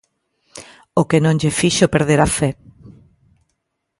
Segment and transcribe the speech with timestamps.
[1.01, 2.49] O que non lle fixo perder a fe.